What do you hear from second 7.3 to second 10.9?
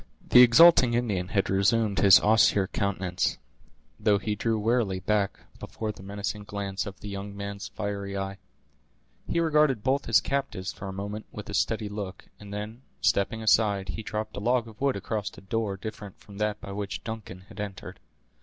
man's fiery eye. He regarded both his captives for